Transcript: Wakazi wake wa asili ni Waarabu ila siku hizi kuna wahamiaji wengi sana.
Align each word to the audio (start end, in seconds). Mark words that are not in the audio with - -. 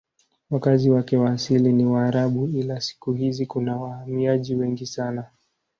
Wakazi 0.49 0.89
wake 0.89 1.17
wa 1.17 1.31
asili 1.31 1.73
ni 1.73 1.85
Waarabu 1.85 2.47
ila 2.47 2.81
siku 2.81 3.13
hizi 3.13 3.45
kuna 3.45 3.77
wahamiaji 3.77 4.55
wengi 4.55 4.85
sana. 4.85 5.25